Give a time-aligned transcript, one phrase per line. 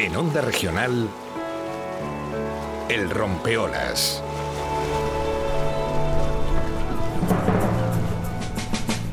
[0.00, 1.10] En Onda Regional,
[2.88, 4.22] El Rompeolas.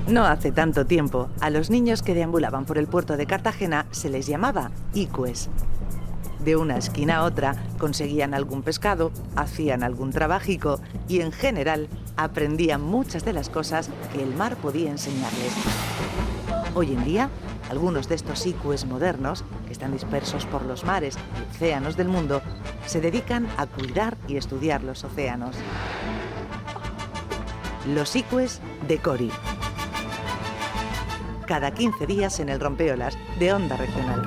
[0.08, 4.10] No hace tanto tiempo, a los niños que deambulaban por el puerto de Cartagena se
[4.10, 5.50] les llamaba icues.
[6.40, 10.80] De una esquina a otra conseguían algún pescado, hacían algún trabajico
[11.10, 15.52] y en general aprendían muchas de las cosas que el mar podía enseñarles.
[16.76, 17.30] Hoy en día,
[17.70, 22.42] algunos de estos icues modernos, que están dispersos por los mares y océanos del mundo,
[22.86, 25.56] se dedican a cuidar y estudiar los océanos.
[27.86, 29.32] Los icues de Cori
[31.48, 34.22] cada 15 días en el Rompeolas de Onda Regional.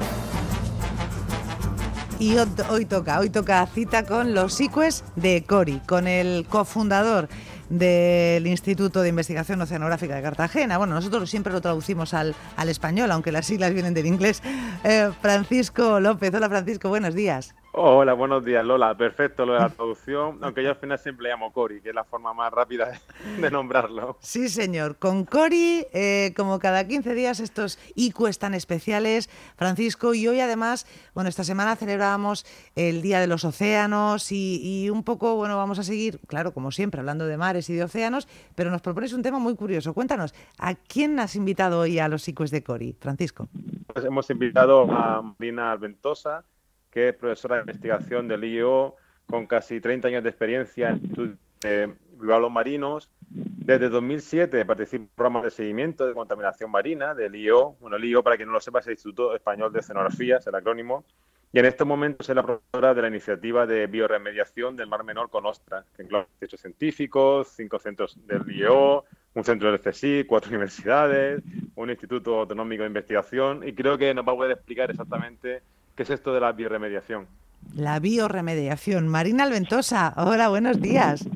[2.19, 2.37] Y
[2.69, 7.29] hoy toca, hoy toca cita con los ICUES de Cori, con el cofundador
[7.71, 10.77] del Instituto de Investigación Oceanográfica de Cartagena.
[10.77, 14.43] Bueno, nosotros siempre lo traducimos al, al español, aunque las siglas vienen del inglés.
[14.85, 17.55] Eh, Francisco López, hola Francisco, buenos días.
[17.73, 21.53] Hola, buenos días Lola, perfecto lo de la traducción, aunque yo al final siempre llamo
[21.53, 23.01] Cori, que es la forma más rápida
[23.41, 24.17] de nombrarlo.
[24.21, 30.27] Sí, señor, con Cori, eh, como cada 15 días estos ICUES tan especiales, Francisco, y
[30.27, 35.37] hoy además, bueno, esta semana celebrábamos el Día de los Océanos y, y un poco,
[35.37, 38.27] bueno, vamos a seguir, claro, como siempre, hablando de mares y de océanos,
[38.57, 39.95] pero nos propones un tema muy curioso.
[39.95, 43.49] Cuéntanos, ¿a quién has invitado hoy a los ICUES de Cori, Francisco?
[43.87, 46.45] Pues hemos invitado a Marina Alventosa,
[46.91, 48.97] que es profesora de investigación del IEO
[49.27, 53.11] con casi 30 años de experiencia en de biólogos marinos.
[53.31, 57.77] Desde 2007 participa en programas de seguimiento de contaminación marina del IEO.
[57.81, 60.47] Bueno, el IEO, para quien no lo sepa, es el Instituto Español de Oceanografía, es
[60.47, 61.05] el acrónimo.
[61.53, 65.31] Y en estos momentos es la profesora de la iniciativa de bioremediación del Mar Menor
[65.31, 69.05] con OSTRA, que incluye ocho científicos, cinco centros del IEO,
[69.35, 71.43] un centro del CSIC, cuatro universidades,
[71.75, 75.63] un instituto autonómico de investigación, y creo que nos va a poder explicar exactamente
[76.01, 77.27] ¿Qué es esto de la bioremediación?
[77.75, 79.07] La bioremediación.
[79.07, 81.29] Marina Alventosa, hola, buenos días.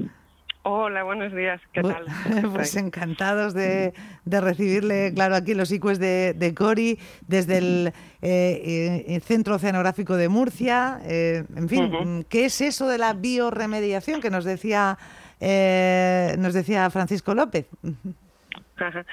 [0.63, 2.07] Hola, buenos días, ¿qué tal?
[2.55, 3.93] Pues encantados de,
[4.25, 10.99] recibirle, claro, aquí los ICUES de, Cori, desde el, eh, eh, Centro Oceanográfico de Murcia.
[11.05, 14.97] Eh, en fin, ¿qué es eso de la bioremediación que nos decía,
[15.43, 17.67] nos decía Francisco López?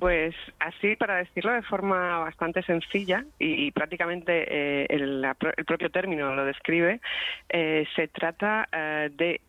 [0.00, 5.24] Pues así, para decirlo de forma bastante sencilla y, prácticamente eh, el,
[5.64, 7.00] propio término lo describe,
[7.48, 9.40] eh, se trata eh, de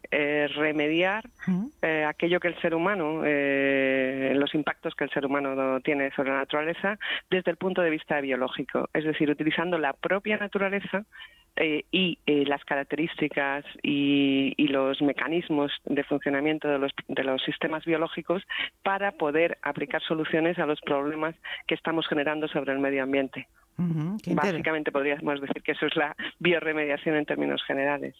[0.55, 1.23] remediar
[2.07, 6.97] aquello que el ser humano, los impactos que el ser humano tiene sobre la naturaleza
[7.29, 11.05] desde el punto de vista biológico, es decir, utilizando la propia naturaleza
[11.55, 17.85] eh, y eh, las características y, los mecanismos de funcionamiento de los, de los sistemas
[17.85, 18.41] biológicos
[18.81, 21.35] para poder aplicar soluciones a los problemas
[21.67, 23.47] que estamos generando sobre el medio ambiente.
[23.77, 28.15] Básicamente podríamos decir que eso es la bioremediación en términos generales.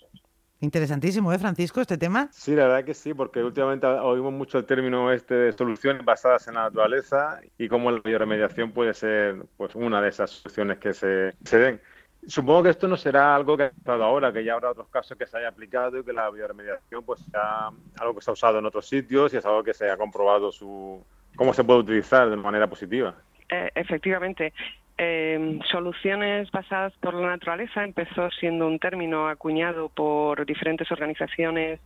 [0.64, 2.30] Interesantísimo, ¿eh, Francisco, este tema?
[2.32, 6.48] Sí, la verdad que sí, porque últimamente oímos mucho el término este de soluciones basadas
[6.48, 10.94] en la naturaleza y cómo la bioremediación puede ser pues una de esas soluciones que
[10.94, 11.82] se, se den.
[12.26, 15.18] Supongo que esto no será algo que ha estado ahora, que ya habrá otros casos
[15.18, 17.70] que se haya aplicado y que la bioremediación pues sea
[18.00, 20.50] algo que se ha usado en otros sitios y es algo que se ha comprobado
[20.50, 23.14] su cómo se puede utilizar de manera positiva.
[23.50, 24.54] Eh, efectivamente.
[24.98, 31.80] Eh, soluciones basadas por la naturaleza empezó siendo un término acuñado por diferentes organizaciones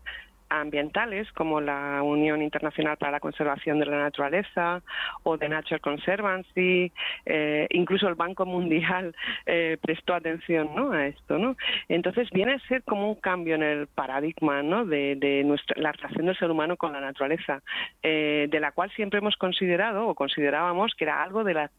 [0.50, 4.82] ambientales como la Unión Internacional para la Conservación de la Naturaleza
[5.24, 6.92] o The Nature Conservancy,
[7.26, 10.92] eh, incluso el Banco Mundial eh, prestó atención ¿no?
[10.92, 11.38] a esto.
[11.38, 11.56] ¿no?
[11.90, 14.86] Entonces viene a ser como un cambio en el paradigma ¿no?
[14.86, 17.62] de, de nuestra, la relación del ser humano con la naturaleza,
[18.04, 21.72] eh, de la cual siempre hemos considerado o considerábamos que era algo de la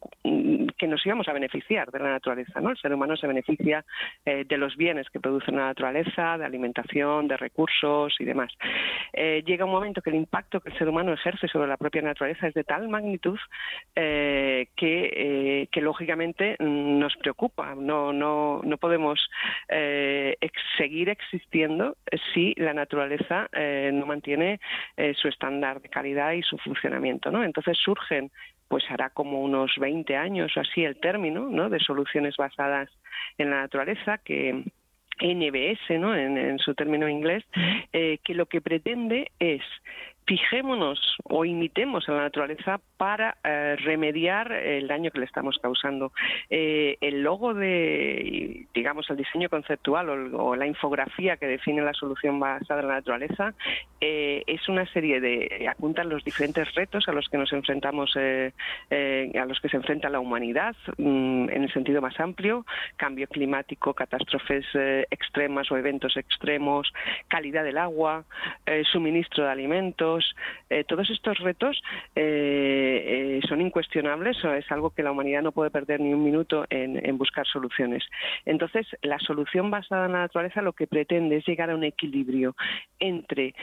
[0.79, 2.61] que nos íbamos a beneficiar de la naturaleza.
[2.61, 2.71] ¿no?
[2.71, 3.85] El ser humano se beneficia
[4.25, 8.53] de los bienes que produce la naturaleza, de alimentación, de recursos y demás.
[9.13, 12.03] Eh, llega un momento que el impacto que el ser humano ejerce sobre la propia
[12.03, 13.39] naturaleza es de tal magnitud
[13.95, 17.75] eh, que, eh, que, lógicamente nos preocupa.
[17.75, 19.19] No, no, no podemos
[20.77, 21.97] seguir existiendo
[22.33, 23.49] si la naturaleza
[23.93, 24.61] no mantiene
[25.15, 27.31] su estándar de calidad y su funcionamiento.
[27.31, 27.43] ¿no?
[27.43, 28.31] Entonces surgen
[28.69, 31.69] pues hará como unos 20 años o así el término ¿no?
[31.69, 32.91] de soluciones basadas
[33.39, 34.65] en la naturaleza que
[35.21, 36.15] NBS, ¿no?
[36.15, 37.45] en, su término inglés,
[37.93, 39.63] eh, que lo que pretende es
[40.29, 46.13] fijémonos o imitemos a la naturaleza para eh, remediar el daño que le estamos causando.
[46.51, 52.39] Eh, el logo de, digamos, el diseño conceptual o, la infografía que define la solución
[52.39, 53.55] basada en la naturaleza
[54.01, 59.45] eh, es una serie de, apuntan los diferentes retos a los que nos enfrentamos, a
[59.47, 62.67] los que se enfrenta la humanidad mm, en el sentido más amplio,
[62.97, 64.67] cambio climático, catástrofes
[65.11, 66.93] extremas o eventos extremos,
[67.29, 68.25] calidad del agua,
[68.91, 70.18] suministro de alimentos,
[70.71, 71.83] eh, todos estos retos
[72.15, 76.65] eh, eh, son incuestionables, es algo que la humanidad no puede perder ni un minuto
[76.71, 78.05] en, buscar soluciones.
[78.45, 82.55] Entonces, la solución basada en la naturaleza lo que pretende es llegar a un equilibrio
[82.99, 83.55] entre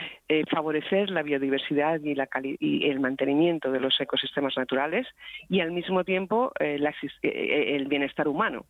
[0.50, 2.28] favorecer la biodiversidad y, la
[2.60, 5.06] y el mantenimiento de los ecosistemas naturales
[5.48, 8.66] y al mismo tiempo el bienestar humano.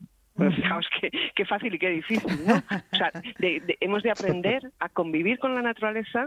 [0.54, 0.86] fijaos
[1.34, 2.54] qué, fácil y qué difícil, ¿no?
[2.54, 3.10] O sea,
[3.80, 6.26] hemos de aprender a convivir con la naturaleza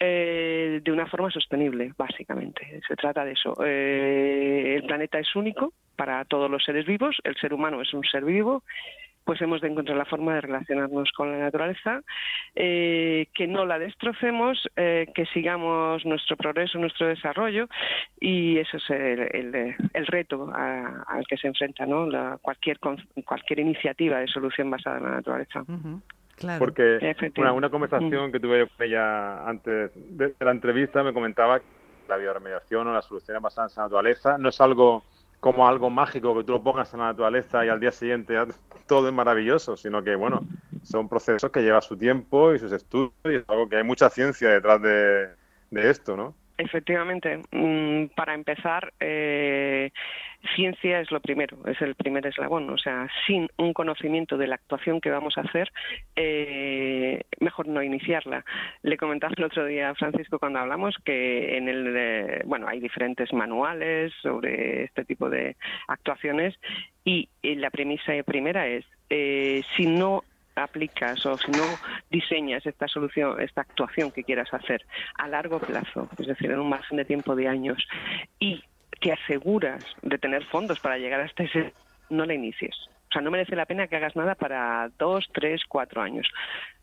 [0.00, 2.80] eh, de una forma sostenible, básicamente.
[2.86, 3.54] Se trata de eso.
[3.64, 8.02] Eh, el planeta es único para todos los seres vivos, el ser humano es un
[8.04, 8.64] ser vivo,
[9.22, 12.02] pues hemos de encontrar la forma de relacionarnos con la naturaleza,
[12.54, 17.68] eh, que no la destrocemos, que sigamos nuestro progreso, nuestro desarrollo,
[18.20, 22.06] y eso es el, reto al que se enfrenta ¿no?
[22.06, 22.78] la, cualquier,
[23.24, 25.64] cualquier iniciativa de solución basada en la naturaleza.
[26.58, 28.32] Porque una, conversación mm.
[28.32, 31.66] que tuve con ella antes de, la entrevista me comentaba que
[32.08, 35.04] la bioremediación o las soluciones basadas en la naturaleza no es algo
[35.40, 38.34] como algo mágico que tú lo pongas en la naturaleza y al día siguiente
[38.86, 40.40] todo es maravilloso, sino que, bueno,
[40.82, 44.10] son procesos que llevan su tiempo y sus estudios y es algo que hay mucha
[44.10, 45.28] ciencia detrás de,
[45.70, 46.34] de esto, ¿no?
[46.56, 49.90] Efectivamente, mm, para empezar, eh,
[50.54, 52.70] ciencia es lo primero, es el primer eslabón.
[52.70, 55.72] O sea, sin un conocimiento de la actuación que vamos a hacer,
[56.14, 58.44] eh, mejor no iniciarla.
[58.82, 62.78] Le comentaba el otro día a Francisco cuando hablamos que en el, eh, bueno, hay
[62.78, 65.56] diferentes manuales sobre este tipo de
[65.88, 66.54] actuaciones
[67.04, 68.84] y, la premisa primera es
[69.76, 70.24] si no
[70.56, 71.78] aplicas o si no
[72.10, 74.84] diseñas esta solución, esta actuación que quieras hacer
[75.16, 77.86] a largo plazo, es decir, en un margen de tiempo de años,
[78.38, 78.62] y
[79.00, 81.72] te aseguras de tener fondos para llegar hasta ese,
[82.10, 82.76] no la inicies.
[83.10, 86.26] O sea, no merece la pena que hagas nada para dos, tres, cuatro años.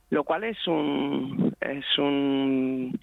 [0.09, 2.99] Lo cual es un, es un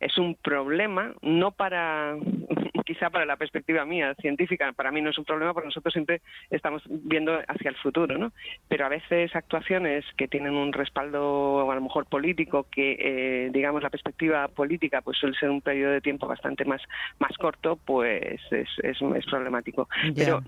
[0.00, 2.16] es un problema, no para,
[2.86, 6.20] quizá para la perspectiva mía científica, para mí no es un problema porque nosotros siempre
[6.50, 8.32] estamos viendo hacia el futuro, ¿no?
[8.68, 13.82] Pero a veces actuaciones que tienen un respaldo a lo mejor político, que eh, digamos
[13.82, 16.82] la perspectiva política pues suele ser un periodo de tiempo bastante más,
[17.18, 19.88] más corto, pues es, es, problemático.
[20.14, 20.42] Pero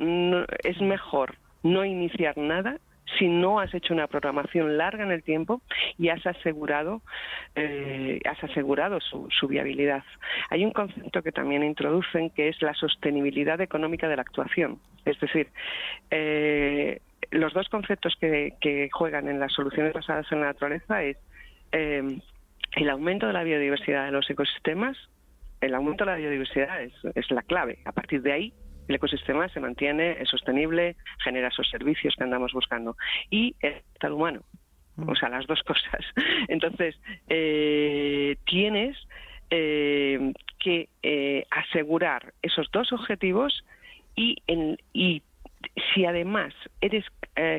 [0.62, 2.78] es mejor no iniciar nada
[3.16, 5.62] si no has hecho una programación larga en el tiempo
[5.96, 7.02] y has asegurado,
[7.54, 10.04] eh, has asegurado su, viabilidad.
[10.50, 14.78] Hay un concepto que también introducen que es la sostenibilidad económica de la actuación.
[15.04, 15.48] Es decir,
[16.10, 17.00] eh,
[17.30, 21.16] los dos conceptos que, juegan en las soluciones basadas en la naturaleza es
[21.72, 22.02] eh,
[22.72, 24.96] el aumento de la biodiversidad de los ecosistemas.
[25.60, 27.78] El aumento de la biodiversidad es la clave.
[27.84, 28.52] A partir de ahí
[28.88, 32.96] el ecosistema se mantiene, es sostenible, genera esos servicios que andamos buscando.
[33.30, 34.40] Y el tal humano,
[35.06, 36.04] o sea, las dos cosas.
[36.48, 36.98] Entonces,
[37.28, 38.96] eh, tienes
[39.50, 43.64] eh, que eh, asegurar esos dos objetivos
[44.16, 45.22] y, en, y
[45.94, 47.04] si además eres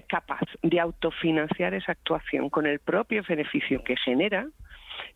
[0.09, 4.45] capaz de autofinanciar esa actuación con el propio beneficio que genera,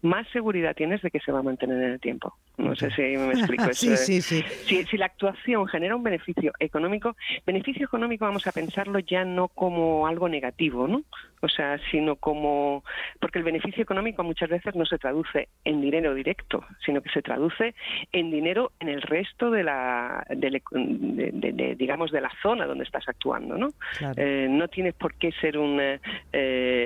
[0.03, 2.35] más seguridad tienes de que se va a mantener en el tiempo.
[2.57, 3.63] No sé si me explico.
[3.73, 4.43] sí, sí, sí.
[4.65, 7.15] Si, si, la actuación genera un beneficio económico,
[7.45, 11.03] beneficio económico vamos a pensarlo ya no como algo negativo, ¿no?
[11.41, 12.83] O sea, sino como...
[13.19, 17.21] Porque el beneficio económico muchas veces no se traduce en dinero directo, sino que se
[17.21, 17.75] traduce
[18.11, 23.57] en dinero en el resto de la, de, digamos, de la zona donde estás actuando,
[23.57, 23.69] ¿no?
[24.15, 25.99] Eh, no tienes por qué ser una,
[26.31, 26.82] eh,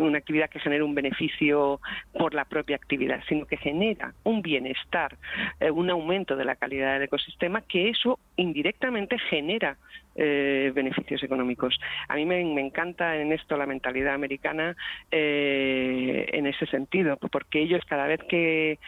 [0.00, 1.80] una, actividad que genere un beneficio
[2.12, 5.16] por la propia actividad, sino que genera un bienestar,
[5.60, 9.76] eh, un aumento de la calidad del ecosistema, que eso indirectamente genera
[10.16, 11.78] eh, beneficios económicos.
[12.08, 14.76] A mí me, encanta en esto la mentalidad americana
[15.10, 18.78] eh, en ese sentido, porque ellos cada vez que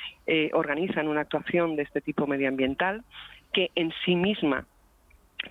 [0.53, 3.03] organizan una actuación de este tipo medioambiental,
[3.53, 4.65] que en sí misma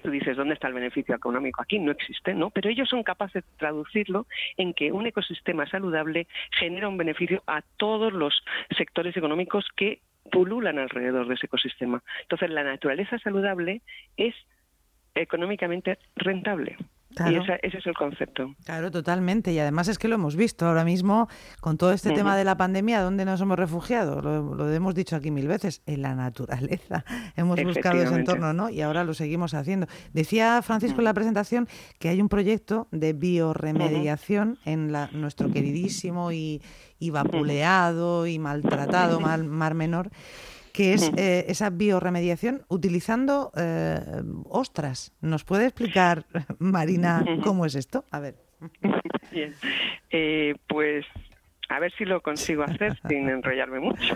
[0.02, 1.62] Tú dices, ¿dónde está el beneficio económico?
[1.62, 2.50] Aquí no existe, ¿no?
[2.50, 4.28] Pero ellos son capaces de traducirlo
[4.58, 8.34] en que un ecosistema saludable genera un beneficio a todos los
[8.78, 10.00] sectores económicos que
[10.32, 12.04] pululan alrededor de ese ecosistema.
[12.22, 13.82] Entonces, la naturaleza saludable
[14.16, 14.36] es
[15.16, 16.78] económicamente rentable.
[17.12, 18.56] Y ese es el concepto.
[18.66, 19.52] Claro, totalmente.
[19.52, 21.28] Y además es que lo hemos visto ahora mismo
[21.60, 24.22] con todo este tema de la pandemia, ¿dónde nos hemos refugiado?
[24.22, 27.04] Lo, hemos dicho aquí mil veces, en la naturaleza.
[27.36, 28.70] Hemos buscado ese entorno, ¿no?
[28.70, 29.88] Y ahora lo seguimos haciendo.
[30.14, 36.32] Decía Francisco en la presentación que hay un proyecto de bioremediación en la, nuestro queridísimo
[36.32, 36.62] y,
[37.00, 40.12] y vapuleado y maltratado Mar Menor
[40.72, 44.00] que es eh, esa bioremediación utilizando eh,
[44.46, 45.14] ostras.
[45.22, 46.26] ¿Nos puede explicar,
[46.60, 48.06] Marina, cómo es esto?
[48.12, 48.36] A ver.
[49.32, 49.54] Bien,
[50.12, 51.06] eh, pues
[51.70, 54.16] a ver si lo consigo hacer sin enrollarme mucho.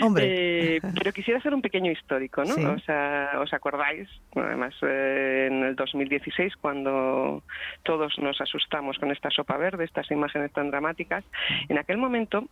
[0.00, 0.76] Hombre.
[0.76, 2.72] Eh, pero quisiera hacer un pequeño histórico, ¿no?
[2.72, 4.08] O sea, ¿os acordáis?
[4.34, 7.42] además, eh, en el 2016, cuando
[7.82, 11.22] todos nos asustamos con esta sopa verde, estas imágenes tan dramáticas,
[11.68, 12.48] en aquel momento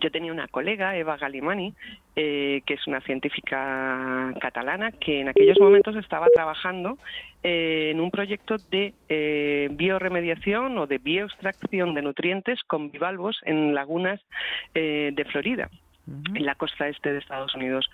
[0.00, 1.74] yo tenía una colega, Eva Galimani,
[2.16, 6.98] eh, que es una científica catalana, que en aquellos momentos estaba trabajando
[7.42, 13.74] eh, en un proyecto de eh, bioremediación o de bioextracción de nutrientes con bivalvos en
[13.74, 14.20] lagunas
[14.74, 15.70] de Florida
[16.06, 17.90] en la costa este de Estados Unidos.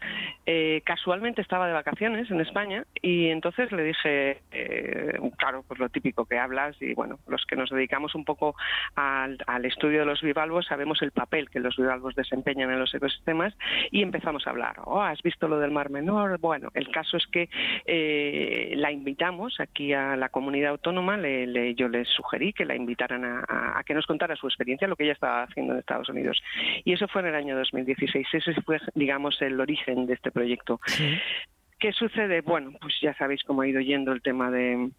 [0.46, 5.88] Eh, casualmente estaba de vacaciones en España y entonces le dije, eh, claro, pues lo
[5.88, 8.56] típico que hablas y bueno, los que nos dedicamos un poco
[8.96, 13.54] al, estudio de los bivalvos sabemos el papel que los bivalvos desempeñan en los ecosistemas
[13.90, 14.76] y empezamos a hablar.
[14.84, 16.38] Oh, ¿has visto lo del Mar Menor?
[16.40, 17.48] Bueno, el caso es que
[17.84, 23.24] eh, la invitamos aquí a la comunidad autónoma, le, yo les sugerí que la invitaran
[23.24, 26.42] a, a que nos contara su experiencia, lo que ella estaba haciendo en Estados Unidos.
[26.84, 30.80] Y eso fue en el año 2010 ese fue, digamos, el origen de este proyecto.
[31.78, 32.42] ¿Qué sucede?
[32.42, 34.90] Bueno, pues ya sabéis cómo ha ido yendo el tema de,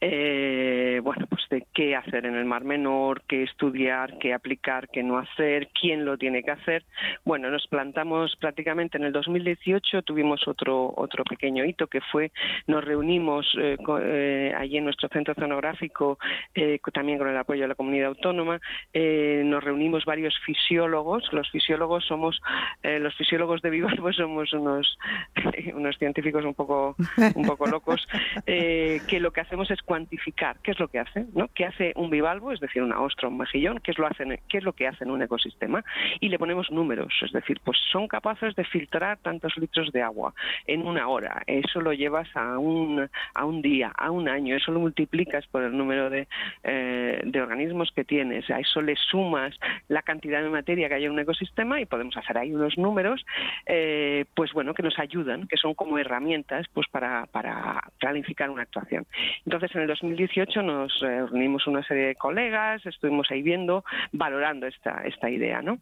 [0.00, 5.02] eh, bueno, pues de qué hacer en el Mar Menor, qué estudiar, qué aplicar, qué
[5.02, 6.84] no hacer, quién lo tiene que hacer.
[7.24, 12.32] Bueno, nos plantamos prácticamente en el 2018, tuvimos otro otro pequeño hito que fue
[12.66, 16.18] nos reunimos eh, eh, allí en nuestro centro zonográfico,
[16.54, 18.60] eh, también con el apoyo de la comunidad autónoma,
[18.94, 21.32] nos reunimos varios fisiólogos.
[21.32, 22.40] Los fisiólogos somos
[22.82, 24.98] los fisiólogos de Vivalvo somos unos
[25.74, 26.96] unos científicos un poco
[27.34, 28.06] un poco locos
[28.46, 31.48] que lo que hacemos es cuantificar qué es lo que hace, ¿no?
[31.54, 33.80] ¿Qué hace un bivalvo, es decir, una ostra, un mejillón?
[33.80, 35.82] ¿Qué es, lo hacen, ¿Qué es lo que hace en un ecosistema?
[36.20, 40.34] Y le ponemos números, es decir, pues son capaces de filtrar tantos litros de agua
[40.66, 41.42] en una hora.
[41.46, 44.54] Eso lo llevas a un, a un día, a un año.
[44.54, 46.28] Eso lo multiplicas por el número de,
[46.64, 48.50] eh, de organismos que tienes.
[48.50, 52.14] A eso le sumas la cantidad de materia que hay en un ecosistema y podemos
[52.18, 53.24] hacer ahí unos números,
[53.64, 58.62] eh, pues bueno, que nos ayudan, que son como herramientas pues para, para planificar una
[58.62, 59.06] actuación.
[59.46, 65.02] Entonces, en el 2018 nos reunimos una serie de colegas, estuvimos ahí viendo, valorando esta,
[65.04, 65.78] esta idea, ¿no?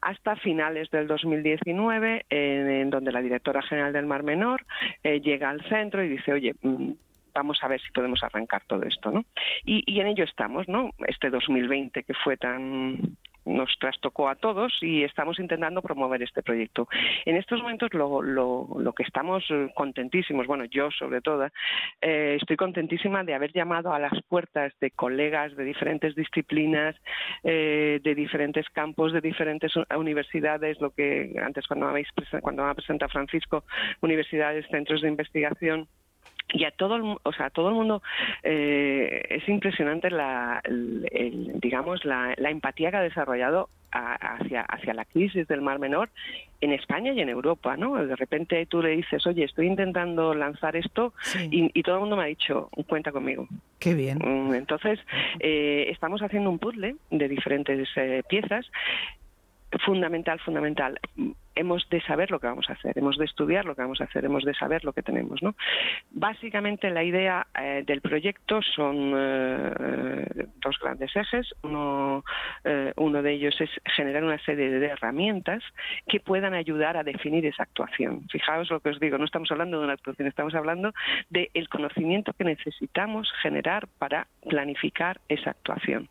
[0.00, 4.64] Hasta finales del 2019, en, donde la directora general del Mar Menor
[5.02, 6.92] eh, llega al centro y dice, oye, mm,
[7.34, 9.24] vamos a ver si podemos arrancar todo esto, ¿no?
[9.64, 10.90] Y, y, en ello estamos, ¿no?
[11.06, 13.16] Este 2020 que fue tan
[13.48, 16.88] nos trastocó a todos y estamos intentando promover este proyecto.
[17.24, 21.48] En estos momentos lo, lo, lo que estamos eh, contentísimos, bueno, yo sobre todo,
[22.00, 26.94] eh, estoy contentísima de haber llamado a las puertas de colegas de diferentes disciplinas,
[27.42, 32.08] eh, de diferentes campos, de diferentes universidades, lo que antes cuando habéis
[32.42, 33.64] cuando me ha presentado Francisco,
[34.00, 35.88] universidades, centros de investigación
[36.52, 38.02] y a todo el, o sea, todo el mundo
[38.42, 45.62] eh, es impresionante la digamos la, empatía que ha desarrollado hacia hacia la crisis del
[45.62, 46.10] Mar Menor
[46.60, 50.76] en España y en Europa no de repente tú le dices oye estoy intentando lanzar
[50.76, 51.14] esto
[51.50, 54.18] y, todo el mundo me ha dicho cuenta conmigo qué bien.
[54.18, 54.98] Mm, entonces
[55.40, 58.66] eh, estamos haciendo un puzzle de diferentes eh, piezas.
[59.84, 60.98] Fundamental, fundamental.
[61.58, 64.04] Hemos de saber lo que vamos a hacer, hemos de estudiar lo que vamos a
[64.04, 65.40] hacer, hemos de saber lo que tenemos.
[66.12, 71.52] Básicamente la idea eh, del proyecto son eh, dos grandes ejes.
[71.62, 72.24] Uno,
[72.62, 75.64] eh, uno de ellos es generar una serie de herramientas
[76.06, 78.28] que puedan ayudar a definir esa actuación.
[78.30, 80.92] Fijaos lo que os digo, no estamos hablando de una actuación, estamos hablando
[81.28, 86.08] del conocimiento que necesitamos generar para planificar esa actuación.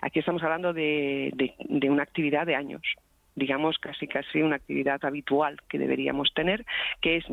[0.00, 1.32] Aquí estamos hablando de
[1.90, 2.82] una actividad de años
[3.36, 6.64] digamos, casi casi una actividad habitual que deberíamos tener,
[7.00, 7.24] que es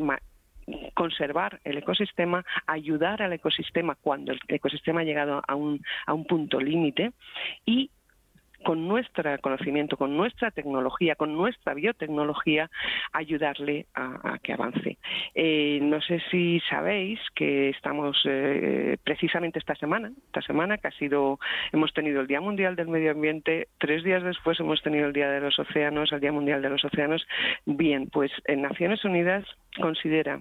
[0.94, 6.24] conservar el ecosistema, ayudar al ecosistema cuando el ecosistema ha llegado a un, a un
[6.26, 7.12] punto límite
[7.66, 7.90] y
[8.64, 12.70] con nuestro conocimiento, con nuestra tecnología, con nuestra biotecnología,
[13.12, 14.98] ayudarle a, que avance.
[15.34, 20.92] Eh, no sé si sabéis que estamos eh, precisamente esta semana, esta semana que ha
[20.92, 21.38] sido,
[21.72, 25.30] hemos tenido el Día Mundial del Medio Ambiente, tres días después hemos tenido el Día
[25.30, 27.26] de los Océanos, el Día Mundial de los Océanos.
[27.66, 29.44] Bien, pues en Naciones Unidas
[29.80, 30.40] considera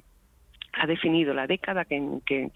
[0.73, 1.95] ha definido la década que,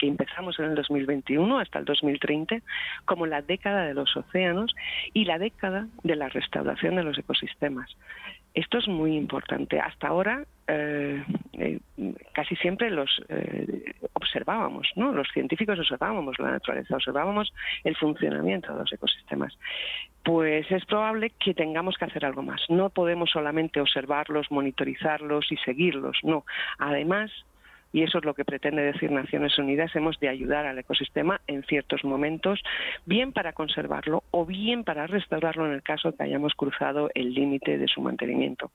[0.01, 2.57] empezamos en el 2021 hasta el 2030
[3.05, 4.75] como la década de los océanos
[5.13, 7.95] y la década de la restauración de los ecosistemas.
[8.53, 9.79] Esto es muy importante.
[9.79, 11.79] Hasta ahora eh, eh,
[12.33, 15.11] casi siempre los eh, observábamos, ¿no?
[15.13, 19.55] Los científicos observábamos la naturaleza, observábamos el funcionamiento de los ecosistemas.
[20.23, 22.61] Pues es probable que tengamos que hacer algo más.
[22.67, 26.43] No podemos solamente observarlos, monitorizarlos y seguirlos, no.
[26.79, 27.31] Además,
[27.93, 31.63] y eso es lo que pretende decir Naciones Unidas, hemos de ayudar al ecosistema en
[31.63, 32.61] ciertos momentos,
[33.05, 37.77] bien para conservarlo o bien para restaurarlo en el caso que hayamos cruzado el límite
[37.77, 38.71] de su mantenimiento.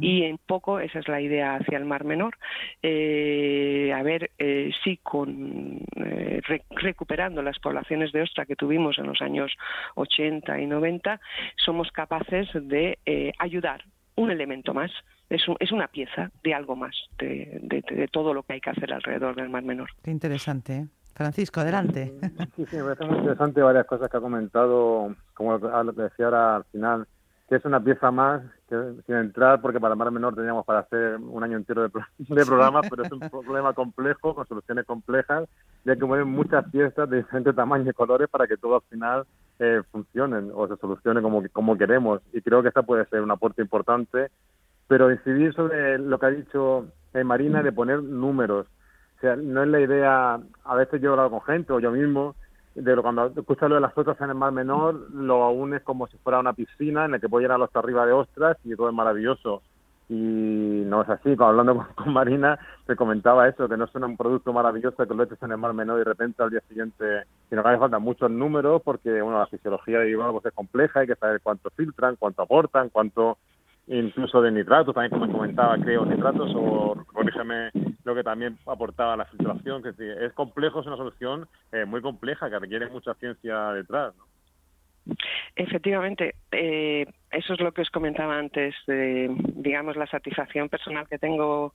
[0.00, 2.36] Y en poco esa es la idea hacia el Mar Menor.
[2.82, 9.06] Eh, a ver eh, si con eh, recuperando las poblaciones de ostra que tuvimos en
[9.06, 9.52] los años
[9.94, 11.20] 80 y 90
[11.56, 12.98] somos capaces de
[13.38, 13.84] ayudar
[14.16, 14.90] un elemento más
[15.30, 18.92] es, es una pieza de algo más, de, de, todo lo que hay que hacer
[18.92, 19.90] alrededor del Mar Menor.
[20.02, 20.74] Qué interesante.
[20.74, 20.86] ¿eh?
[21.14, 22.12] Francisco, adelante.
[22.56, 26.26] Sí, sí, me parece muy interesante varias cosas que ha comentado, como lo que decía
[26.26, 27.06] ahora al final,
[27.48, 30.80] que es una pieza más que, sin entrar, porque para el Mar Menor teníamos para
[30.80, 35.48] hacer un año entero de, de programas, pero es un problema complejo, con soluciones complejas,
[35.84, 38.82] y hay que mover muchas piezas de diferentes tamaños y colores para que todo al
[38.90, 39.24] final
[39.58, 42.20] eh, funcionen o se solucione como, como queremos.
[42.32, 44.30] Y creo que esta puede ser un aporte importante
[44.88, 48.66] pero incidir sobre lo que ha dicho eh, Marina de poner números.
[49.16, 51.90] O sea, no es la idea, a veces yo he hablado con gente o yo
[51.90, 52.34] mismo,
[52.74, 56.06] de lo, cuando escuchas lo de las otras en el mar menor, lo unes como
[56.08, 58.88] si fuera una piscina en la que puedes llenar hasta arriba de ostras y todo
[58.88, 59.62] es maravilloso.
[60.08, 64.16] Y no es así, cuando hablando con, Marina te comentaba eso, que no es un
[64.16, 67.24] producto maravilloso que lo eches en el mar menor y de repente al día siguiente,
[67.48, 71.06] sino que hace falta muchos números porque bueno, la fisiología de pues es compleja, hay
[71.06, 73.38] que saber cuánto filtran, cuánto aportan, cuánto
[73.86, 77.70] incluso de nitratos, también como comentaba, creo, nitratos, o corrígeme
[78.04, 82.50] lo que también aportaba la filtración, que es complejo, es una solución eh, muy compleja
[82.50, 84.14] que requiere mucha ciencia detrás.
[85.54, 91.18] Efectivamente, eh, eso es lo que os comentaba antes, de, digamos, la satisfacción personal que
[91.18, 91.74] tengo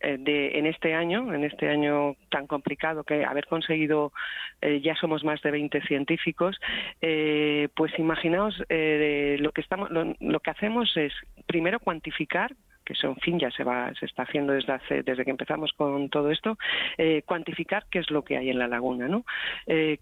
[0.00, 4.12] de, en este año, en este año tan complicado que haber conseguido,
[4.60, 6.58] eh, ya somos más de 20 científicos,
[7.00, 11.12] eh, pues imaginaos lo que estamos, lo, que hacemos es
[11.46, 12.54] primero cuantificar
[12.84, 15.72] que eso en fin ya se va se está haciendo desde hace, desde que empezamos
[15.74, 16.56] con todo esto
[17.26, 19.24] cuantificar qué es lo que hay en la laguna no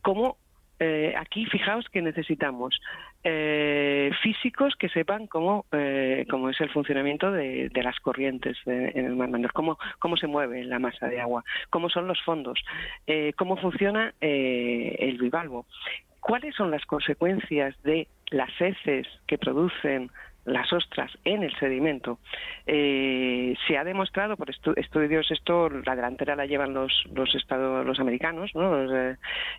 [0.00, 0.38] cómo
[0.80, 2.80] eh, aquí fijaos que necesitamos
[3.24, 9.16] eh, físicos que sepan cómo, eh, cómo es el funcionamiento de, las corrientes en el
[9.16, 12.60] mar menor, cómo, cómo se mueve la masa de agua, cómo son los fondos,
[13.36, 15.66] cómo funciona el bivalvo,
[16.20, 20.10] cuáles son las consecuencias de las heces que producen
[20.48, 22.18] las ostras en el sedimento.
[22.66, 28.00] Eh, se ha demostrado por estudios, esto la delantera la llevan los, los estados, los
[28.00, 29.16] americanos, eh,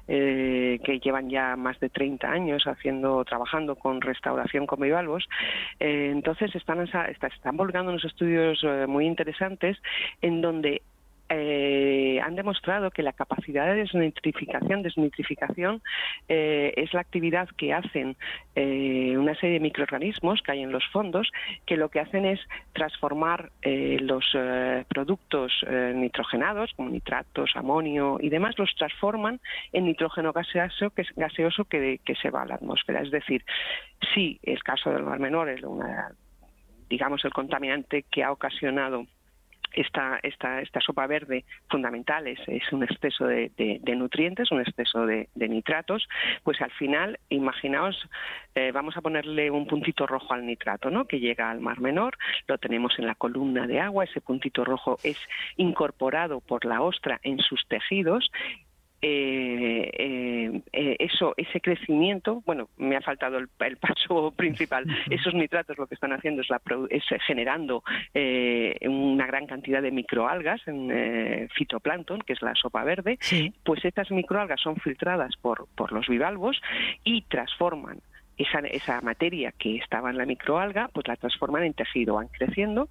[0.08, 5.28] eh, que llevan ya más de 30 años haciendo, trabajando con restauración con bivalvos.
[5.80, 9.78] entonces están, están volcando unos estudios muy interesantes
[10.22, 10.82] en donde
[11.30, 15.82] eh, han demostrado que la capacidad de desnitrificación, desnitrificación
[16.28, 18.18] eh, es la actividad que hacen
[18.56, 21.30] eh, una serie de microorganismos que hay en los fondos,
[21.68, 22.40] que lo que hacen es
[22.74, 24.26] transformar los
[24.88, 25.54] productos
[25.94, 29.40] nitrogenados, como nitratos, amonio y demás, los transforman
[29.72, 33.02] en nitrógeno gaseoso que, gaseoso que, se va a la atmósfera.
[33.02, 33.44] Es decir,
[34.14, 35.62] si el caso del mar menor es
[36.90, 39.06] digamos el contaminante que ha ocasionado
[39.74, 42.40] esta, esta, esta sopa verde fundamental es,
[42.72, 46.08] un exceso de, nutrientes, un exceso de, nitratos,
[46.44, 48.08] pues al final, imaginaos,
[48.56, 51.06] eh, vamos a ponerle un puntito rojo al nitrato, ¿no?
[51.06, 54.98] Que llega al mar menor, lo tenemos en la columna de agua, ese puntito rojo
[55.04, 55.18] es
[55.58, 58.32] incorporado por la ostra en sus tejidos
[59.02, 65.78] eh, eh, eh, eso, ese crecimiento, bueno, me ha faltado el, paso principal, esos nitratos
[65.78, 67.84] lo que están haciendo es, la, es generando
[68.14, 73.18] eh, una gran cantidad de microalgas en fitoplancton, que es la sopa verde,
[73.64, 76.62] pues estas microalgas son filtradas por, por los bivalvos
[77.04, 78.00] y transforman
[78.40, 82.88] esa, esa materia que estaba en la microalga, pues la transforman en tejido, van creciendo,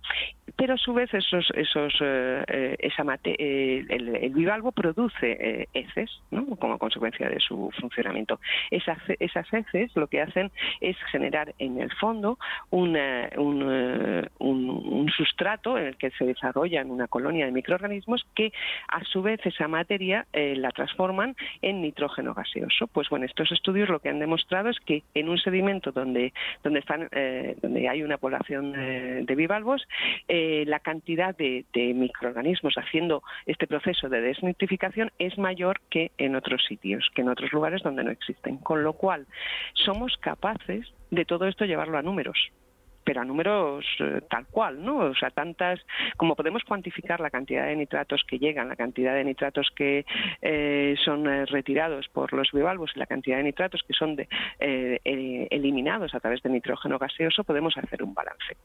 [0.56, 6.10] pero a su vez esos, esos, eh, eh, esa mate, eh, el, bivalvo produce heces,
[6.30, 6.44] ¿no?
[6.56, 8.40] como consecuencia de su funcionamiento.
[8.70, 12.38] Esas, esas heces lo que hacen es generar en el fondo
[12.70, 12.96] un,
[13.36, 18.52] un, un, sustrato en el que se desarrollan una colonia de microorganismos que
[18.88, 22.86] a su vez esa materia la transforman en nitrógeno gaseoso.
[22.86, 26.32] Pues bueno, estos estudios lo que han demostrado es que en un un sedimento donde
[26.62, 29.86] donde están eh, donde hay una población de bivalvos,
[30.26, 36.64] eh, la cantidad de, microorganismos haciendo este proceso de desnitrificación es mayor que en otros
[36.66, 38.58] sitios, que en otros lugares donde no existen.
[38.58, 39.26] Con lo cual,
[39.74, 42.38] somos capaces de todo esto llevarlo a números
[43.08, 44.98] pero a números eh, tal cual, ¿no?
[44.98, 45.80] O sea, tantas,
[46.18, 50.04] como podemos cuantificar la cantidad de nitratos que llegan, la cantidad de nitratos que
[50.42, 54.28] eh, son eh, retirados por los bivalvos y la cantidad de nitratos que son de,
[54.58, 58.58] eliminados a través de nitrógeno gaseoso, podemos hacer un balance.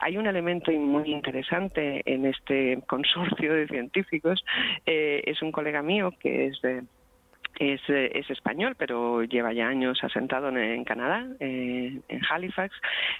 [0.00, 4.44] Hay un elemento muy interesante en este consorcio de científicos,
[4.84, 6.82] es un colega mío que es de
[7.58, 12.74] es, eh, es, español, pero lleva ya años asentado en, Canadá, eh, en Halifax.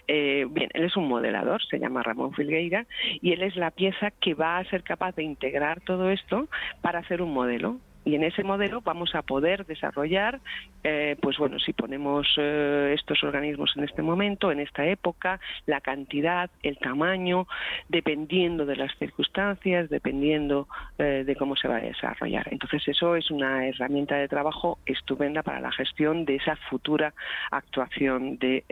[0.07, 2.87] Eh, bien, él es un modelador, se llama Ramón Filgueira,
[3.21, 6.49] y él es la pieza que va a ser capaz de integrar todo esto
[6.83, 10.41] para hacer un modelo y en ese modelo vamos a poder desarrollar,
[10.85, 15.81] eh, pues bueno, si ponemos eh, estos organismos en este momento, en esta época, la
[15.81, 17.49] cantidad, el tamaño,
[17.89, 22.47] dependiendo de las circunstancias, dependiendo eh, de cómo se va a desarrollar.
[22.53, 27.13] Entonces eso es una herramienta de trabajo estupenda para la gestión de esa futura
[27.51, 28.63] actuación de,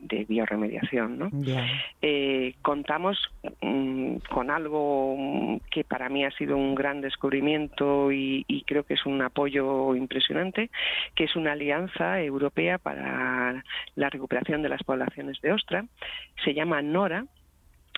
[0.00, 1.18] de bioremediación.
[1.18, 1.30] ¿no?
[2.62, 3.18] contamos
[3.60, 9.06] mm, con algo que para mí ha sido un gran descubrimiento y creo que es
[9.06, 10.70] un apoyo impresionante,
[11.14, 15.84] que es una alianza europea para la recuperación de las poblaciones de ostra.
[16.44, 17.26] Se llama NORA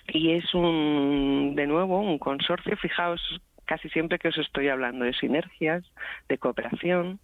[0.07, 2.77] y es un, de nuevo, un consorcio.
[2.77, 3.21] Fijaos
[3.65, 5.83] casi siempre que os estoy hablando de sinergias,
[6.29, 7.19] de cooperación,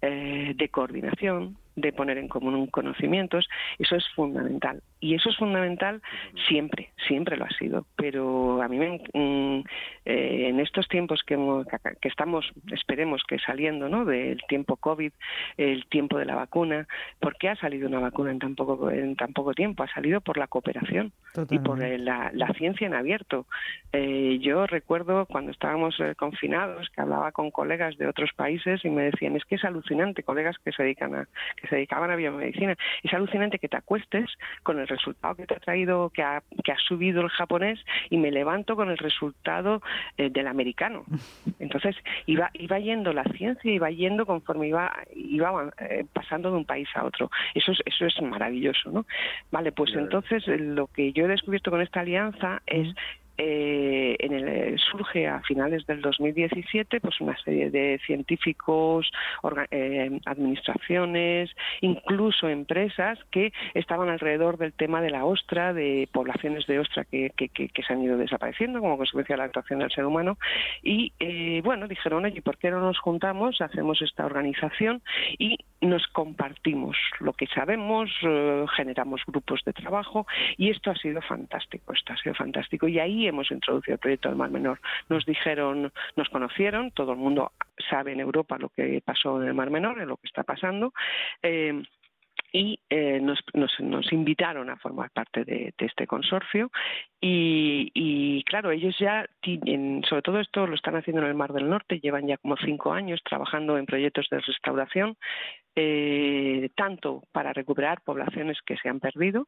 [0.00, 3.46] eh, de coordinación, de poner en común conocimientos,
[3.78, 4.82] eso es fundamental.
[4.98, 6.00] Y eso es fundamental
[6.48, 7.86] siempre, siempre lo ha sido.
[7.96, 9.64] Pero a mí me, mm,
[10.06, 11.36] eh, en estos tiempos que,
[12.00, 14.06] que estamos, esperemos que saliendo ¿no?
[14.06, 15.12] del tiempo COVID,
[15.58, 16.88] el tiempo de la vacuna,
[17.20, 19.82] ¿por qué ha salido una vacuna en tan poco, en tan poco tiempo?
[19.82, 21.12] Ha salido por la cooperación
[21.50, 23.46] y por eh, la, ciencia en abierto.
[23.92, 29.02] Eh, yo recuerdo cuando estábamos confinados que hablaba con colegas de otros países y me
[29.04, 32.76] decían, es que es alucinante, colegas que se dedican a, que se dedicaban a biomedicina,
[33.02, 34.30] es alucinante que te acuestes
[34.62, 37.78] con el resultado que te ha traído, que ha, que ha subido el japonés
[38.10, 39.82] y me levanto con el resultado
[40.16, 41.04] eh, del americano.
[41.58, 46.64] Entonces iba, iba yendo la ciencia, iba yendo conforme iba, iba eh, pasando de un
[46.64, 47.30] país a otro.
[47.54, 49.06] Eso es, eso es maravilloso, ¿no?
[49.50, 52.88] Vale, pues entonces lo que yo he descubierto con esta alianza es
[53.38, 59.10] eh, en el, surge a finales del 2017 pues una serie de científicos,
[59.70, 66.78] eh, administraciones, incluso empresas que estaban alrededor del tema de la ostra, de poblaciones de
[66.78, 70.04] ostra que, que, que, se han ido desapareciendo como consecuencia de la actuación del ser
[70.04, 70.38] humano.
[70.82, 75.02] Y eh, bueno, dijeron, oye, ¿por qué no nos juntamos, hacemos esta organización
[75.38, 81.20] y nos compartimos lo que sabemos, eh, generamos grupos de trabajo y esto ha sido
[81.22, 82.88] fantástico, esto ha sido fantástico.
[82.88, 84.80] Y ahí hemos introducido el proyecto del Mar Menor.
[85.08, 87.52] Nos dijeron, nos conocieron, todo el mundo
[87.90, 90.92] sabe en Europa lo que pasó en el Mar Menor, en lo que está pasando.
[91.42, 91.82] Eh,
[92.52, 96.70] y eh, nos, invitaron a formar parte de, este consorcio
[97.20, 101.68] y, claro, ellos ya, tienen, sobre todo esto lo están haciendo en el Mar del
[101.68, 105.16] Norte, llevan ya como cinco años trabajando en proyectos de restauración
[105.78, 109.46] eh, tanto para recuperar poblaciones que se han perdido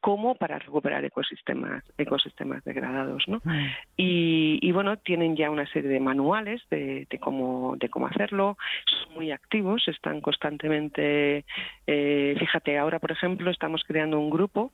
[0.00, 3.40] como para recuperar ecosistemas ecosistemas degradados ¿no?
[3.44, 3.66] Mm.
[3.96, 9.30] y, bueno tienen ya una serie de manuales de, cómo de cómo hacerlo son muy
[9.30, 11.46] activos están constantemente
[11.86, 14.72] eh, fíjate ahora por ejemplo estamos creando un grupo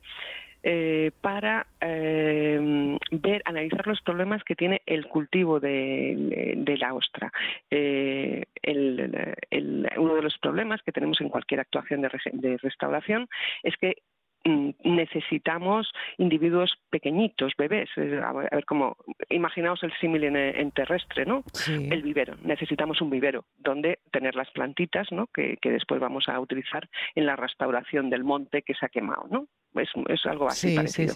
[0.69, 7.33] eh, para eh, ver, analizar los problemas que tiene el cultivo de, la ostra.
[7.71, 13.29] Eh, uno de los problemas que tenemos en cualquier actuación de, restauración
[13.63, 13.99] es que
[14.45, 17.89] mm, necesitamos individuos pequeñitos, bebés.
[17.97, 18.97] A ver cómo,
[19.31, 21.45] imaginaos el símil en, terrestre, ¿no?
[21.69, 22.35] El vivero.
[22.43, 25.29] Necesitamos un vivero donde tener las plantitas, ¿no?
[25.29, 29.29] Que, que, después vamos a utilizar en la restauración del monte que se ha quemado,
[29.31, 29.47] ¿no?
[29.81, 31.15] Es, algo así parecido.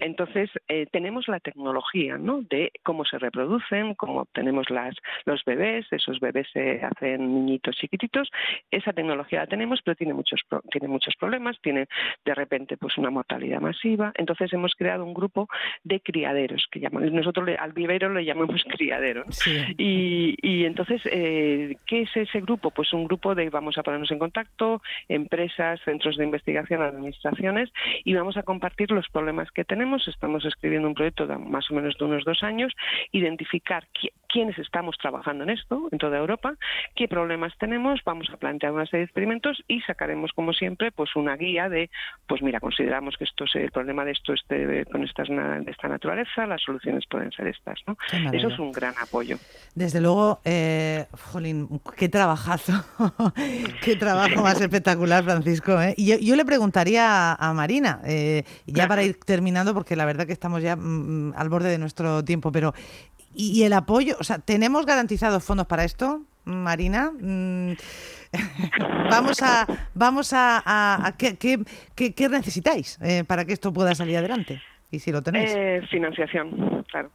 [0.00, 2.42] Entonces, eh, tenemos la tecnología ¿no?
[2.42, 8.30] de cómo se reproducen, cómo obtenemos las, los bebés, esos bebés se hacen niñitos chiquititos,
[8.70, 11.86] esa tecnología la tenemos, pero tiene muchos, tiene muchos problemas, tiene
[12.24, 14.12] de repente pues una mortalidad masiva.
[14.16, 15.48] Entonces, hemos creado un grupo
[15.84, 19.24] de criaderos, que llaman, nosotros al vivero le llamamos criadero.
[19.78, 22.70] Y, y, entonces, eh, ¿qué es ese grupo?
[22.70, 27.70] Pues un grupo de, vamos a ponernos en contacto, empresas, centros de investigación, administraciones,
[28.04, 29.89] y vamos a compartir los problemas que tenemos.
[30.08, 32.72] Estamos escribiendo un proyecto de más o menos de unos dos años,
[33.12, 33.86] identificar
[34.32, 36.54] quiénes estamos trabajando en esto en toda Europa,
[36.94, 41.16] qué problemas tenemos, vamos a plantear una serie de experimentos y sacaremos, como siempre, pues
[41.16, 41.90] una guía de,
[42.26, 45.88] pues mira, consideramos que esto es el problema de esto este, con estas, de esta
[45.88, 47.78] naturaleza, las soluciones pueden ser estas.
[47.86, 47.96] ¿no?
[48.32, 49.38] Eso es un gran apoyo.
[49.74, 52.72] Desde luego, eh, jolín, qué trabajazo,
[53.82, 55.80] qué trabajo más espectacular, Francisco.
[55.80, 55.94] ¿eh?
[55.96, 60.32] Y yo, le preguntaría a, Marina, eh, ya para ir terminando, porque la verdad que
[60.32, 62.72] estamos ya mm, al borde de nuestro tiempo, pero
[63.34, 64.16] ¿y, el apoyo?
[64.20, 67.10] O sea, ¿tenemos garantizados fondos para esto, Marina?
[67.10, 67.72] Mm,
[69.10, 74.60] vamos a, vamos a, ¿qué, qué, necesitáis eh, para que esto pueda salir adelante?
[74.90, 75.52] Y si lo tenéis.
[75.54, 77.10] Eh, financiación, claro.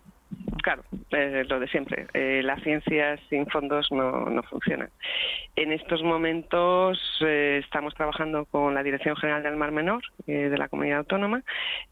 [0.65, 2.07] Claro, eh, lo de siempre.
[2.15, 4.89] Eh, las ciencias sin fondos no, no funcionan.
[5.55, 10.67] En estos momentos eh, estamos trabajando con la Dirección General del Mar Menor de la
[10.67, 11.43] Comunidad Autónoma.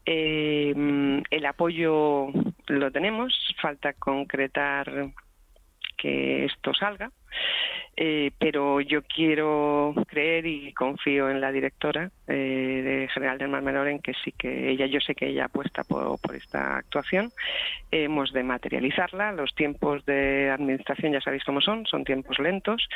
[0.04, 2.32] el apoyo
[2.66, 3.32] lo tenemos,
[3.62, 5.12] falta concretar
[6.04, 7.10] que esto salga.
[7.96, 13.62] Eh, pero yo quiero creer y confío en la directora eh, de General del Mar
[13.62, 17.30] Menor en que sí que ella, yo sé que ella apuesta por, esta actuación.
[17.90, 19.32] hemos de materializarla.
[19.32, 22.86] Los tiempos de administración ya sabéis cómo son, son tiempos lentos.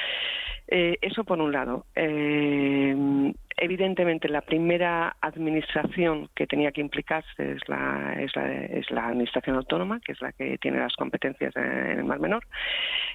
[0.67, 1.87] Eh, eso por un lado.
[3.61, 9.57] Evidentemente, la primera administración que tenía que implicarse es la, es la, es la Administración
[9.57, 12.45] Autónoma, que es la que tiene las competencias en el Mar Menor.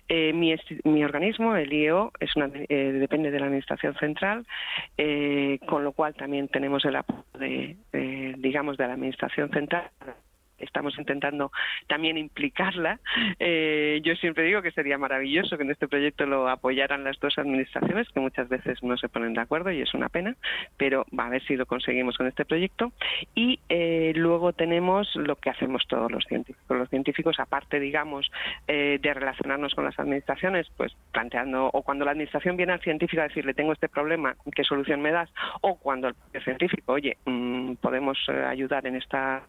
[0.07, 0.53] Eh, mi,
[0.83, 4.45] mi, organismo, el IEO, es una, eh, depende de la Administración Central,
[4.97, 7.77] eh, con lo cual también tenemos el apoyo de,
[8.37, 9.89] digamos, de la Administración Central
[10.63, 11.51] estamos intentando
[11.87, 12.99] también implicarla.
[13.39, 17.37] Eh, yo siempre digo que sería maravilloso que en este proyecto lo apoyaran las dos
[17.37, 20.35] administraciones, que muchas veces no se ponen de acuerdo y es una pena,
[20.77, 22.91] pero va a ver si lo conseguimos con este proyecto.
[23.35, 26.77] Y eh, luego tenemos lo que hacemos todos los científicos.
[26.77, 28.31] Los científicos, aparte, digamos,
[28.67, 33.21] eh, de relacionarnos con las administraciones, pues planteando, o cuando la administración viene al científico
[33.21, 35.29] a decirle, tengo este problema, ¿qué solución me das?
[35.61, 39.43] O cuando el científico, oye, mm, podemos ayudar en esta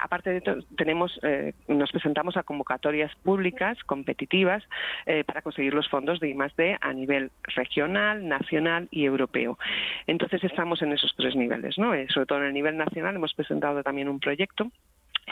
[0.00, 4.62] Aparte de esto, tenemos, eh, nos presentamos a convocatorias públicas competitivas
[5.06, 9.58] eh, para conseguir los fondos de I+D a nivel regional, nacional y europeo.
[10.06, 11.94] Entonces estamos en esos tres niveles, ¿no?
[11.94, 14.70] Eh, sobre todo en el nivel nacional hemos presentado también un proyecto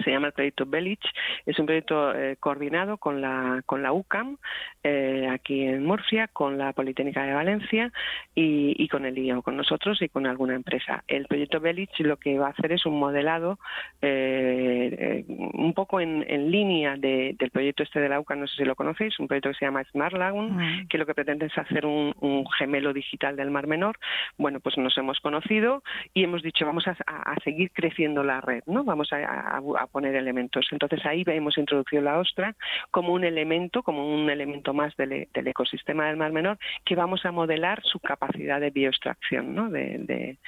[0.02, 1.04] se llama el proyecto Belich,
[1.46, 4.38] es un proyecto eh, coordinado con la, con la UCAM,
[4.82, 7.92] eh, aquí en Murcia, con la Politécnica de Valencia
[8.34, 11.04] y, y, con el IO, con nosotros y con alguna empresa.
[11.06, 13.58] El proyecto Belich lo que va a hacer es un modelado
[14.02, 18.64] eh, un poco en, en línea del proyecto este de la UCAM, no sé si
[18.64, 20.88] lo conocéis, un proyecto que se llama Smart Lagoon, mm.
[20.88, 23.98] que lo que pretende es hacer un, un, gemelo digital del Mar Menor.
[24.36, 28.62] Bueno, pues nos hemos conocido y hemos dicho vamos a, a seguir creciendo la red,
[28.66, 28.84] ¿no?
[28.84, 30.66] Vamos a, a poner elementos.
[30.70, 32.54] Entonces ahí hemos introducido la ostra
[32.90, 37.32] como un elemento, como un elemento más del, ecosistema del Mar Menor, que vamos a
[37.32, 39.70] modelar su capacidad de bioextracción ¿no?
[39.70, 40.38] de,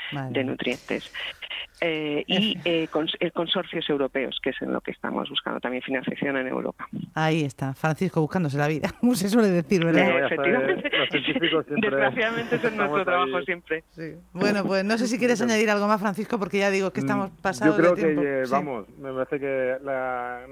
[0.44, 1.12] nutrientes.
[1.80, 2.88] Eh, y eh,
[3.32, 6.88] consorcios europeos, que es en lo que estamos buscando también financiación en Europa.
[7.14, 10.26] Ahí está, Francisco buscándose la vida, como se suele decir, ¿verdad?
[10.26, 10.90] efectivamente.
[11.76, 13.84] Desgraciadamente es nuestro trabajo siempre.
[14.32, 17.30] Bueno, pues no sé si quieres añadir algo más, Francisco, porque ya digo que estamos
[17.30, 18.22] mm, pasados Yo creo de tiempo.
[18.22, 19.76] que, vamos, me parece que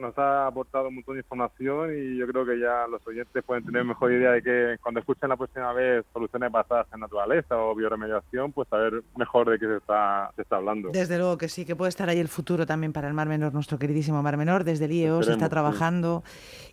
[0.01, 3.65] nos ha aportado un montón de información y yo creo que ya los oyentes pueden
[3.65, 7.75] tener mejor idea de que cuando escuchen la próxima vez soluciones basadas en naturaleza o
[7.75, 10.91] bioremediación, pues saber mejor de qué se está, se está hablando.
[10.91, 13.55] Desde luego que sí, que puede estar ahí el futuro también para el Mar Menor,
[13.55, 14.65] nuestro queridísimo Mar Menor.
[14.65, 16.25] Desde el IEO se está trabajando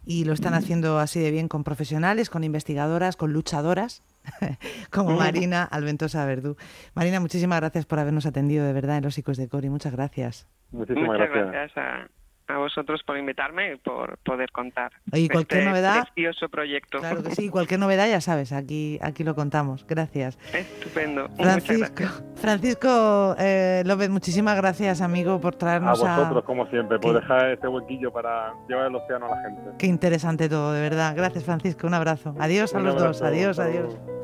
[0.06, 4.02] y lo están haciendo así de bien con profesionales, con investigadoras, con luchadoras
[4.92, 6.56] como Marina Alventosa Verdú.
[6.94, 9.70] Marina, muchísimas gracias por habernos atendido de verdad en los Icos de Cori.
[9.70, 10.48] Muchas gracias.
[10.72, 11.78] Muchísimas Muchas gracias.
[11.78, 12.08] a,
[12.52, 17.00] a vosotros por invitarme y por poder contar y cualquier este novedad, precioso proyecto.
[17.00, 19.86] Claro que sí, cualquier novedad ya sabes, aquí, aquí lo contamos.
[19.88, 20.38] Gracias.
[20.54, 21.30] Estupendo.
[21.38, 22.04] Francisco,
[22.36, 26.18] Francisco eh, López, muchísimas gracias, amigo, por traernos a...
[26.18, 29.62] vosotros, como siempre, por dejar este huequillo para llevar el océano a la gente.
[29.78, 31.16] Qué interesante todo, de verdad.
[31.16, 31.88] Gracias, Francisco.
[31.88, 32.36] Un abrazo.
[32.40, 33.22] Adiós a los dos.
[33.22, 34.21] Adiós, adiós.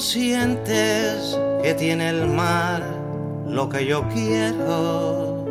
[0.00, 2.82] Sientes que tiene el mar
[3.46, 5.44] lo que yo quiero,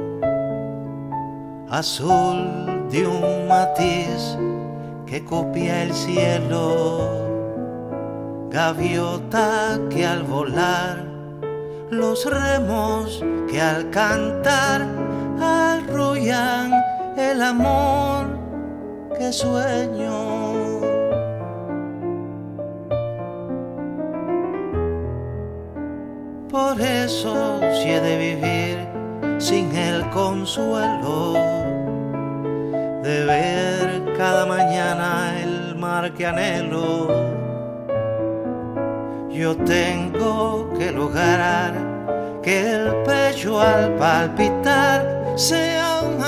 [1.69, 4.37] azul de un matiz
[5.05, 7.09] que copia el cielo,
[8.49, 11.05] gaviota que al volar,
[11.91, 14.87] los remos que al cantar
[15.41, 16.73] arrollan
[17.17, 18.37] el amor.
[19.17, 20.38] Que sueño
[26.51, 28.87] Por eso si he de vivir
[29.39, 31.33] sin el consuelo
[33.03, 37.07] de ver cada mañana el mar que anhelo.
[39.29, 41.73] Yo tengo que lograr
[42.41, 46.19] que el pecho al palpitar sea un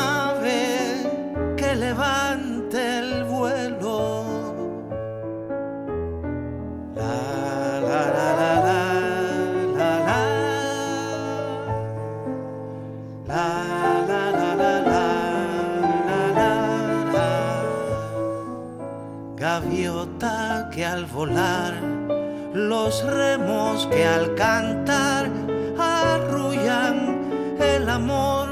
[20.72, 21.74] que al volar,
[22.54, 25.30] los remos que al cantar
[25.78, 28.50] arrullan el amor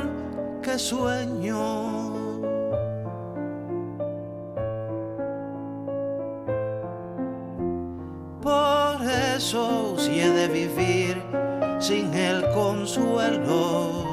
[0.62, 2.10] que sueño.
[8.42, 9.02] Por
[9.36, 11.22] eso si de vivir
[11.80, 14.10] sin el consuelo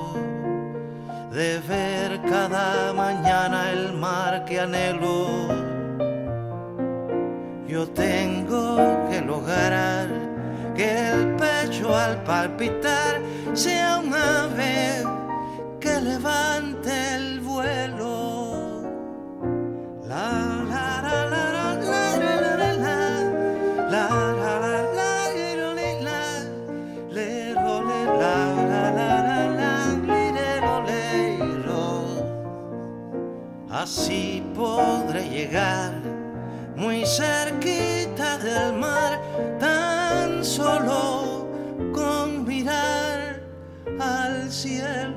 [1.37, 5.46] de ver cada mañana el mar que anhelo.
[7.69, 8.77] Yo tengo
[9.11, 10.09] que lograr
[10.77, 13.21] que el pecho al palpitar
[13.55, 15.03] sea un ave
[15.81, 18.83] que levante el vuelo.
[20.07, 21.47] La, la, la, la.
[33.87, 35.96] Así podré llegar
[36.77, 39.21] muy cerquita del mar,
[39.59, 41.49] tan solo
[41.93, 43.41] con mirar
[43.99, 45.16] al cielo.